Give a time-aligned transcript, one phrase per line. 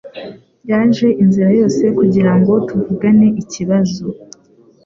[0.69, 4.05] Yaje inzira yose kugirango tuvugane ikibazo.